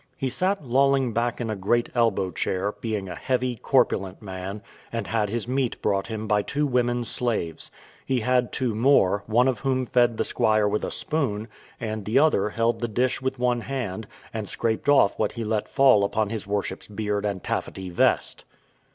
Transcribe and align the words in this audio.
He 0.17 0.29
sat 0.29 0.65
lolling 0.65 1.13
back 1.13 1.39
in 1.39 1.51
a 1.51 1.55
great 1.55 1.91
elbow 1.93 2.31
chair, 2.31 2.71
being 2.81 3.07
a 3.07 3.13
heavy 3.13 3.55
corpulent 3.55 4.19
man, 4.19 4.63
and 4.91 5.05
had 5.05 5.29
his 5.29 5.47
meat 5.47 5.79
brought 5.79 6.07
him 6.07 6.27
by 6.27 6.41
two 6.41 6.65
women 6.65 7.03
slaves. 7.05 7.69
He 8.03 8.21
had 8.21 8.51
two 8.51 8.73
more, 8.73 9.23
one 9.27 9.47
of 9.47 9.59
whom 9.59 9.85
fed 9.85 10.17
the 10.17 10.25
squire 10.25 10.67
with 10.67 10.83
a 10.83 10.89
spoon, 10.89 11.47
and 11.79 12.05
the 12.05 12.17
other 12.17 12.49
held 12.49 12.79
the 12.79 12.87
dish 12.87 13.21
with 13.21 13.37
one 13.37 13.61
hand, 13.61 14.07
and 14.33 14.49
scraped 14.49 14.89
off 14.89 15.19
what 15.19 15.33
he 15.33 15.43
let 15.43 15.69
fall 15.69 16.03
upon 16.03 16.31
his 16.31 16.47
worship's 16.47 16.87
beard 16.87 17.23
and 17.23 17.43
taffety 17.43 17.91
vest. 17.91 18.43